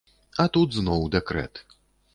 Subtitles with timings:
[0.43, 1.65] А тут зноў дэкрэт.